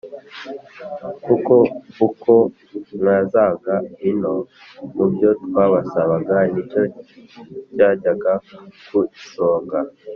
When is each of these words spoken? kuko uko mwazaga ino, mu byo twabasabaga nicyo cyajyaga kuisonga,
kuko 1.25 1.53
uko 2.07 2.33
mwazaga 2.97 3.75
ino, 4.09 4.35
mu 4.95 5.05
byo 5.13 5.29
twabasabaga 5.43 6.35
nicyo 6.51 6.81
cyajyaga 7.75 8.33
kuisonga, 8.87 9.79